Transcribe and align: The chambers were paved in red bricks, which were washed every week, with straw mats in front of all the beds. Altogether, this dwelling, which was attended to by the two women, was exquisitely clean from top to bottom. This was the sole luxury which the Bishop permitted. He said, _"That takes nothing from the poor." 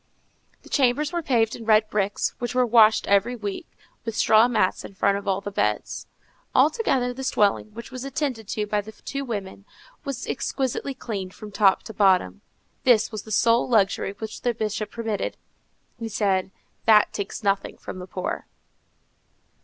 The 0.63 0.69
chambers 0.69 1.13
were 1.13 1.21
paved 1.21 1.55
in 1.55 1.63
red 1.65 1.87
bricks, 1.91 2.33
which 2.39 2.55
were 2.55 2.65
washed 2.65 3.05
every 3.05 3.35
week, 3.35 3.67
with 4.03 4.15
straw 4.17 4.47
mats 4.47 4.83
in 4.83 4.95
front 4.95 5.15
of 5.19 5.27
all 5.27 5.41
the 5.41 5.51
beds. 5.51 6.07
Altogether, 6.55 7.13
this 7.13 7.29
dwelling, 7.29 7.67
which 7.75 7.91
was 7.91 8.03
attended 8.03 8.47
to 8.47 8.65
by 8.65 8.81
the 8.81 8.93
two 8.93 9.23
women, 9.23 9.63
was 10.03 10.25
exquisitely 10.25 10.95
clean 10.95 11.29
from 11.29 11.51
top 11.51 11.83
to 11.83 11.93
bottom. 11.93 12.41
This 12.83 13.11
was 13.11 13.21
the 13.21 13.31
sole 13.31 13.69
luxury 13.69 14.13
which 14.13 14.41
the 14.41 14.55
Bishop 14.55 14.89
permitted. 14.89 15.37
He 15.99 16.09
said, 16.09 16.45
_"That 16.87 17.13
takes 17.13 17.43
nothing 17.43 17.77
from 17.77 17.99
the 17.99 18.07
poor." 18.07 18.47